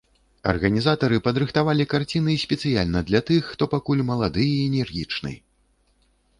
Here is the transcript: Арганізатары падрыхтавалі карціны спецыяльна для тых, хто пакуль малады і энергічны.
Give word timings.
Арганізатары 0.51 1.19
падрыхтавалі 1.27 1.85
карціны 1.93 2.33
спецыяльна 2.45 2.99
для 3.11 3.23
тых, 3.29 3.41
хто 3.53 3.63
пакуль 3.77 4.05
малады 4.11 4.51
і 4.57 4.59
энергічны. 4.69 5.33